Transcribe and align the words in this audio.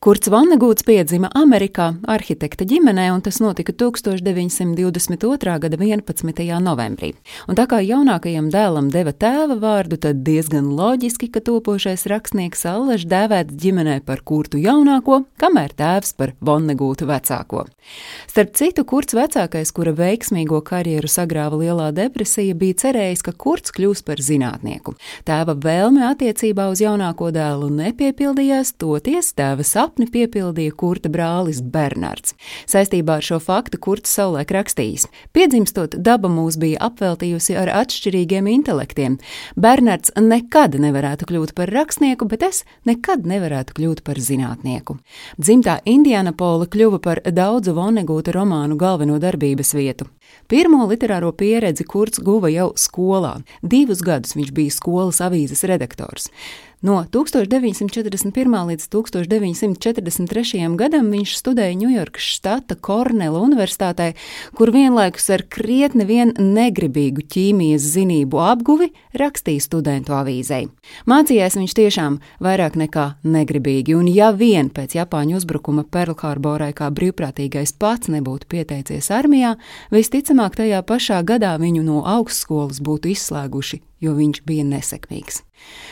Kurts 0.00 0.30
Vannegūts 0.32 0.80
piedzima 0.88 1.28
Amerikā 1.36 1.90
arhitekta 2.08 2.64
ģimenē, 2.64 3.10
un 3.12 3.20
tas 3.20 3.36
notika 3.44 3.74
1922. 3.76 5.56
gada 5.60 5.76
11. 5.76 6.46
novembrī. 6.64 7.10
Un 7.44 7.58
tā 7.58 7.66
kā 7.68 7.82
jaunākajam 7.84 8.48
dēlam 8.48 8.88
deva 8.88 9.12
tēva 9.12 9.58
vārdu, 9.60 9.98
tad 10.00 10.22
diezgan 10.24 10.70
loģiski, 10.78 11.28
ka 11.28 11.42
topošais 11.44 12.06
rakstnieks 12.08 12.64
Allaž 12.70 13.04
dēvēts 13.10 13.58
ģimenē 13.60 13.98
par 14.06 14.22
Kurtu 14.24 14.56
jaunāko, 14.62 15.18
kamēr 15.36 15.76
tēvs 15.76 16.16
par 16.16 16.32
Vannegūtu 16.40 17.04
vecāko. 17.04 17.66
Starp 18.24 18.56
citu, 18.56 18.86
Kurts 18.88 19.12
vecākais, 19.12 19.68
kura 19.68 19.92
veiksmīgo 20.00 20.62
karjeru 20.64 21.12
sagrāva 21.12 21.60
Lielā 21.60 21.90
depresija, 21.92 22.56
bija 22.56 22.86
cerējis, 22.86 23.26
ka 23.28 23.36
Kurts 23.36 23.76
kļūs 23.76 24.00
par 24.08 24.24
zinātnieku. 24.24 24.96
Tēva 25.28 25.58
vēlme 25.60 26.08
attiecībā 26.08 26.70
uz 26.72 26.80
jaunāko 26.88 27.28
dēlu 27.36 27.68
nepiepildījās, 27.82 28.78
toties 28.80 29.34
tēva 29.36 29.60
sapnis 29.60 29.89
sapni 29.90 30.06
piepildīja 30.06 30.72
Kurta 30.78 31.10
brālis 31.10 31.60
Bernards. 31.62 32.34
Saistībā 32.70 33.18
ar 33.18 33.24
šo 33.26 33.40
faktu 33.42 33.78
Kurts 33.78 34.12
savulaik 34.14 34.50
rakstījis: 34.54 35.08
Piedzimstot, 35.34 35.96
daba 35.98 36.28
mūs 36.30 36.58
bija 36.60 36.78
apveltījusi 36.86 37.56
ar 37.58 37.68
atšķirīgiem 37.82 38.46
intelektiem. 38.46 39.18
Bernards 39.56 40.12
nekad 40.16 40.78
nevarētu 40.78 41.26
kļūt 41.26 41.54
par 41.54 41.72
rakstnieku, 41.74 42.28
bet 42.30 42.46
es 42.46 42.64
nekad 42.86 43.26
nevarētu 43.26 43.74
kļūt 43.74 44.04
par 44.06 44.20
zinātnieku. 44.22 45.00
Dzimtā 45.38 45.80
Indianapola 45.84 46.70
kļuva 46.70 47.02
par 47.02 47.22
daudzu 47.26 47.74
Vonegūta 47.74 48.34
romānu 48.36 48.78
galveno 48.78 49.18
darbības 49.18 49.74
vietu. 49.74 50.06
Pirmo 50.50 50.86
literāro 50.90 51.32
pieredzi 51.32 51.84
Kurts 51.86 52.22
guva 52.24 52.50
jau 52.50 52.72
skolā. 52.76 53.36
Divus 53.62 54.02
gadus 54.02 54.34
viņš 54.38 54.50
bija 54.56 54.74
skolas 54.74 55.22
avīzes 55.22 55.62
redaktors. 55.68 56.30
No 56.80 57.04
1941. 57.12 58.32
līdz 58.70 58.86
1943. 58.88 60.76
gadam 60.80 61.10
viņš 61.12 61.34
studēja 61.36 61.76
Ņujorkas 61.76 62.28
štata 62.38 62.76
Kornela 62.80 63.42
Universitātē, 63.44 64.14
kur 64.56 64.72
vienlaikus 64.72 65.28
ar 65.28 65.44
krietni 65.44 66.06
vien 66.08 66.32
negribīgu 66.40 67.26
ķīmijas 67.28 67.84
zinību 67.84 68.40
apguvi 68.40 68.88
rakstīja 69.12 69.66
studentu 69.66 70.16
avīzei. 70.16 70.70
Mācījās 71.04 71.58
viņš 71.60 71.74
tiešām 71.76 72.16
vairāk 72.40 72.80
nekā 72.80 73.04
negribīgi, 73.28 73.98
un 74.00 74.08
ja 74.08 74.30
vien 74.32 74.72
pēc 74.72 74.96
Japāņu 75.02 75.36
uzbrukuma 75.36 75.84
Perlharborai 75.84 76.72
kā 76.72 76.88
brīvprātīgais 76.88 77.76
pats 77.76 78.08
nebūtu 78.08 78.48
pieteicies 78.56 79.12
armijā, 79.12 79.58
visticamāk 80.20 80.56
tajā 80.58 80.82
pašā 80.84 81.22
gadā 81.24 81.56
viņu 81.56 81.82
no 81.82 82.02
augstskolas 82.04 82.80
būtu 82.84 83.08
izslēguši 83.14 83.80
jo 84.00 84.16
viņš 84.16 84.42
bija 84.48 84.66
nesekmīgs. 84.68 85.44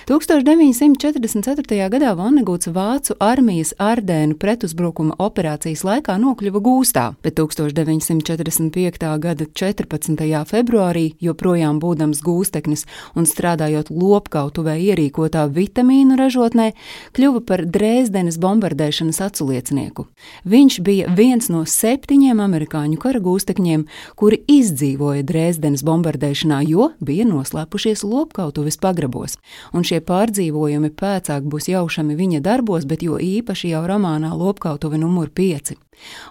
1944. 0.09 1.89
gadā 1.93 2.15
Vannegūts 2.17 2.71
Vācu 2.73 3.13
armijas 3.21 3.75
Ardēnu 3.77 4.39
pretuzbrukuma 4.41 5.19
operācijas 5.21 5.83
laikā 5.85 6.15
nokļuva 6.17 6.63
gūstā, 6.65 7.03
bet 7.21 7.37
1945. 7.37 9.05
gada 9.21 9.45
14. 9.45 10.23
februārī, 10.49 11.13
joprojām 11.21 11.77
būdams 11.83 12.23
gūsteknis 12.25 12.87
un 13.15 13.29
strādājot 13.29 13.91
lopkautuvē 13.93 14.79
ierīkotā 14.87 15.45
vitamīnu 15.53 16.17
ražotnē, 16.17 16.71
kļuva 17.13 17.45
par 17.45 17.67
Dresdenes 17.69 18.41
bombardēšanas 18.41 19.21
aculiecinieku. 19.29 20.07
Viņš 20.49 20.81
bija 20.89 21.13
viens 21.13 21.53
no 21.53 21.67
septiņiem 21.69 22.41
amerikāņu 22.47 22.97
kara 23.05 23.21
gūstekņiem, 23.21 23.85
kuri 24.17 24.41
izdzīvoja 24.57 25.29
Dresdenes 25.29 25.85
bombardēšanā, 25.85 26.65
jo 26.73 26.95
bija 27.05 27.29
noslēpušies 27.29 27.98
atrodas 27.99 28.03
lopkautuves 28.03 28.79
pagrabos, 28.79 29.39
un 29.73 29.85
šie 29.85 30.01
pārdzīvojumi 30.01 30.91
pēcāk 30.91 31.43
būs 31.49 31.69
jaušami 31.69 32.17
viņa 32.17 32.41
darbos, 32.41 32.87
bet 32.87 33.03
jo 33.03 33.19
īpaši 33.19 33.73
jau 33.73 33.87
romānā 33.87 34.35
Lopkautuve 34.37 34.99
numur 34.99 35.29
5. 35.29 35.77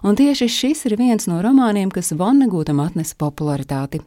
Un 0.02 0.16
tieši 0.16 0.48
šis 0.48 0.86
ir 0.86 0.96
viens 0.96 1.26
no 1.28 1.42
romāniem, 1.42 1.90
kas 1.90 2.12
Vonnegūtam 2.12 2.80
atnesa 2.80 3.14
popularitāti. 3.18 4.00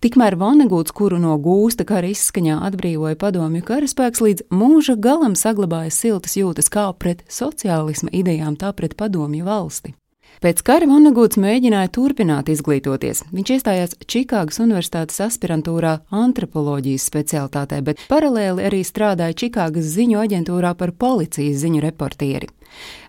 Tikmēr 0.00 0.36
Vonnegūts, 0.36 0.92
kuru 0.92 1.18
no 1.18 1.36
gūsta 1.38 1.86
kara 1.88 2.06
izskaņā 2.12 2.60
atbrīvoja 2.68 3.16
padomju 3.16 3.64
karaspēks, 3.64 4.20
līdz 4.20 4.48
mūža 4.50 4.96
galam 5.00 5.34
saglabāja 5.34 5.90
siltas 5.90 6.36
jūtas 6.36 6.68
kā 6.68 6.90
pret 6.98 7.24
sociālisma 7.28 8.12
idejām, 8.12 8.56
tā 8.56 8.72
pret 8.76 8.96
padomju 8.96 9.44
valsti. 9.44 9.96
Pēc 10.44 10.60
kara 10.66 10.86
Vonnegūts 10.88 11.38
mēģināja 11.40 11.88
turpināt 11.96 12.50
izglītoties. 12.52 13.22
Viņš 13.32 13.52
iestājās 13.54 13.94
Čikāgas 14.04 14.60
Universitātes 14.60 15.22
aspirantūrā 15.24 15.94
antropoloģijas 16.12 17.06
specialitātē, 17.08 17.80
bet 17.86 18.02
paralēli 18.10 18.66
arī 18.68 18.82
strādāja 18.84 19.38
Čikāgas 19.44 19.88
ziņu 19.96 20.20
aģentūrā 20.20 20.74
par 20.76 20.92
policijas 20.92 21.62
ziņu 21.64 21.80
reportieri. 21.86 22.50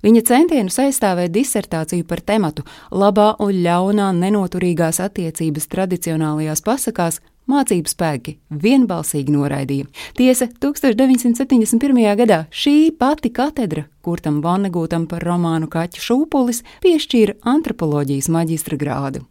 Viņa 0.05 0.23
centienus 0.29 0.79
aizstāvēt 0.79 1.33
disertāciju 1.35 2.07
par 2.07 2.23
tematu 2.23 2.63
labā 2.95 3.33
un 3.43 3.57
ļaunā 3.65 4.13
nenoturīgās 4.15 5.01
attiecības 5.03 5.67
tradicionālajās 5.73 6.63
pasakās 6.63 7.19
mācību 7.51 7.91
spēki 7.91 8.37
vienbalsīgi 8.51 9.33
noraidīja. 9.33 9.87
Tiesa, 10.17 10.49
1971. 10.63 12.03
gadā 12.19 12.43
šī 12.51 12.91
pati 12.99 13.31
katedra, 13.33 13.87
kurtam 14.05 14.41
Vannegūtam 14.45 15.07
par 15.11 15.25
romānu 15.27 15.69
Kaķa 15.71 16.03
šūpulis, 16.03 16.63
piešķīra 16.85 17.39
antropoloģijas 17.55 18.29
maģistra 18.33 18.79
grādu. 18.79 19.25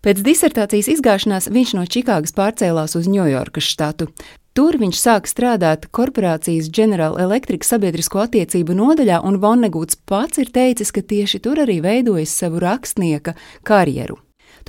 Pēc 0.00 0.22
disertācijas 0.24 0.88
izgāšanās 0.94 1.50
viņš 1.52 1.72
no 1.76 1.82
Čikāgas 1.84 2.32
pārcēlās 2.32 2.96
uz 2.96 3.08
Ņujorkas 3.10 3.66
štatu. 3.68 4.06
Tur 4.56 4.78
viņš 4.80 4.96
sāk 4.96 5.28
strādāt 5.30 5.84
korporācijas 5.94 6.70
General 6.72 7.18
Electric 7.20 7.68
sabiedrisko 7.68 8.24
attiecību 8.24 8.74
nodaļā, 8.80 9.20
un 9.28 9.38
Vonnegūts 9.44 10.00
pats 10.08 10.40
ir 10.42 10.50
teicis, 10.56 10.90
ka 10.90 11.04
tieši 11.04 11.42
tur 11.44 11.60
arī 11.66 11.78
veidojas 11.84 12.32
savu 12.40 12.64
rakstnieka 12.64 13.36
karjeru. 13.62 14.18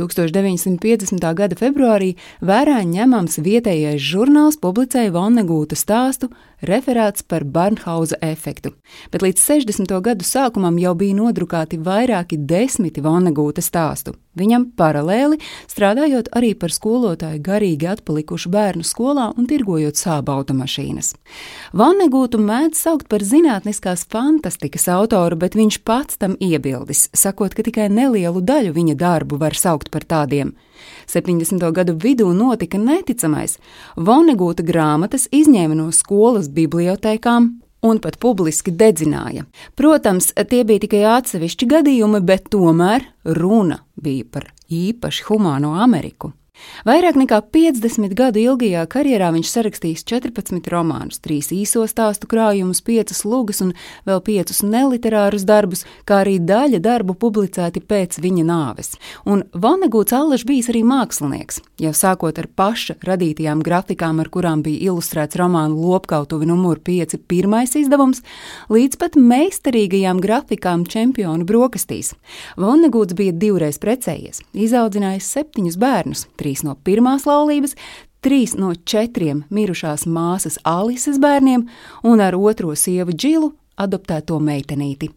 1950. 0.09 1.28
gada 1.38 1.57
februārī 1.59 2.16
vērā 2.41 2.79
ņemams 2.88 3.38
vietējais 3.45 4.01
žurnāls 4.01 4.57
publicēja 4.62 5.13
Vonnegūta 5.13 5.78
stāstu 5.78 6.31
referāts 6.62 7.22
par 7.25 7.44
Barnhausa 7.44 8.17
efektu, 8.22 8.73
bet 9.12 9.23
līdz 9.25 9.41
60. 9.41 9.94
gadu 10.01 10.25
sākumam 10.25 10.78
jau 10.81 10.94
bija 10.97 11.17
nodrukāti 11.17 11.79
vairāki 11.81 12.38
desmiti 12.38 13.01
Vonnegūta 13.01 13.63
stāstu. 13.66 14.16
Viņam 14.38 14.69
paralēli 14.79 15.41
strādājot 15.67 16.29
arī 16.38 16.53
par 16.56 16.72
skolotāju 16.72 17.41
garīgi 17.44 17.89
atpalikušu 17.91 18.51
bērnu 18.53 18.85
skolā 18.88 19.25
un 19.35 19.47
tirgojot 19.50 20.00
sāba 20.00 20.38
automašīnas. 20.39 21.09
Vonnegūtu 21.75 22.39
mēdz 22.39 22.79
saukt 22.79 23.09
par 23.12 23.25
zinātniskās 23.28 24.06
fantastikas 24.07 24.88
autoru, 24.94 25.35
bet 25.41 25.57
viņš 25.59 25.81
pats 25.83 26.22
tam 26.22 26.38
iebildis, 26.39 27.09
sakot, 27.12 27.51
ka 27.57 27.66
tikai 27.68 27.89
nelielu 27.91 28.39
daļu 28.39 28.72
viņa 28.78 28.95
darbu 29.01 29.41
var 29.41 29.57
saukt 29.57 29.91
par 29.91 30.07
tādiem. 30.07 30.53
70. 31.12 31.62
gadu 31.75 31.97
vidū 32.00 32.31
notika 32.34 32.79
neticamais. 32.81 33.57
Vonegūta 33.96 34.66
grāmatas 34.66 35.28
izņēma 35.31 35.78
no 35.78 35.90
skolas 35.96 36.50
bibliotekām 36.50 37.52
un 37.81 38.01
pat 38.01 38.19
publiski 38.22 38.74
dedzināja. 38.74 39.46
Protams, 39.75 40.31
tie 40.50 40.63
bija 40.68 40.85
tikai 40.85 41.06
atsevišķi 41.18 41.69
gadījumi, 41.75 42.22
bet 42.25 42.51
tomēr 42.53 43.07
runa 43.38 43.81
bija 43.96 44.28
par 44.31 44.51
īpaši 44.72 45.28
humāno 45.30 45.75
Ameriku. 45.81 46.34
Vairāk 46.81 47.13
nekā 47.19 47.38
50 47.53 48.16
gadu 48.17 48.41
ilgajā 48.41 48.88
karjerā 48.89 49.28
viņš 49.35 49.50
sarakstījis 49.53 50.01
14 50.09 50.66
romānus, 50.73 51.19
3 51.22 51.51
īso 51.59 51.84
stāstu 51.85 52.25
krājumus, 52.31 52.81
5 52.81 53.22
lugas 53.29 53.62
un 53.62 53.75
vēl 54.09 54.22
5 54.25 54.63
neliterārus 54.66 55.45
darbus, 55.45 55.84
kā 56.09 56.23
arī 56.23 56.39
daļa 56.41 56.79
darbu 56.81 57.13
publicēti 57.22 57.84
pēc 57.85 58.17
viņa 58.23 58.45
nāves. 58.47 58.95
Un 59.29 59.44
Vanegūts 59.53 60.16
Allaš 60.17 60.45
bijis 60.50 60.72
arī 60.73 60.81
mākslinieks, 60.89 61.62
jau 61.85 61.94
sākot 61.94 62.41
ar 62.41 62.50
paša 62.50 62.97
radītajām 63.06 63.62
grafikām, 63.62 64.18
ar 64.23 64.31
kurām 64.33 64.66
bija 64.66 64.89
ilustrēts 64.89 65.38
romānu 65.38 65.78
Lopkautuvi 65.85 66.50
numur 66.50 66.81
5 66.81 67.19
pirmais 67.29 67.78
izdevums, 67.78 68.23
līdz 68.73 68.97
pat 68.97 69.19
meistarīgajām 69.22 70.18
grafikām 70.23 70.88
čempionu 70.89 71.45
brokastīs. 71.45 72.15
Vanegūts 72.57 73.13
bija 73.21 73.38
divreiz 73.38 73.77
precējies, 73.77 74.42
izaudzinājis 74.57 75.30
septiņus 75.38 75.77
bērnus, 75.81 76.25
trīs 76.42 76.66
no 76.68 76.76
pirmās 76.76 77.28
laulības, 77.30 77.78
trīs 78.26 78.58
no 78.58 78.74
četriem 78.76 79.46
mirušās 79.54 80.08
māsas 80.10 80.60
Alises 80.66 81.22
bērniem 81.22 81.68
un 82.04 82.22
ar 82.22 82.38
otro 82.38 82.76
sievu 82.76 83.14
Džilu 83.16 83.54
adoptēto 83.82 84.38
meitenīti. 84.44 85.10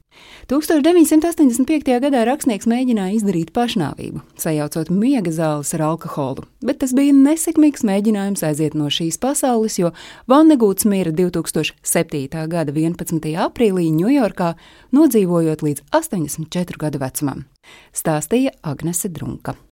1985. 0.51 1.97
gadā 2.05 2.23
rakstnieks 2.29 2.69
mēģināja 2.71 3.17
izdarīt 3.19 3.51
pašnāvību, 3.57 4.23
sajaucot 4.41 4.93
miega 4.95 5.33
zāles 5.35 5.73
ar 5.77 5.85
alkoholu, 5.89 6.47
bet 6.65 6.81
tas 6.85 6.95
bija 6.97 7.15
nesekmīgs 7.17 7.85
mēģinājums 7.87 8.45
aiziet 8.47 8.77
no 8.79 8.91
šīs 8.93 9.19
pasaules, 9.23 9.79
jo 9.81 9.91
Vannegūts 10.31 10.87
mira 10.91 11.13
2007. 11.15 12.47
gada 12.53 12.73
11. 12.73 13.35
aprīlī 13.49 13.91
Ņujorkā, 13.99 14.55
nodzīvojot 14.95 15.67
līdz 15.67 15.87
84 15.93 16.81
gadu 16.87 17.03
vecumam. 17.03 17.45
Stāstīja 17.97 18.55
Agnese 18.63 19.11
Drunka. 19.11 19.59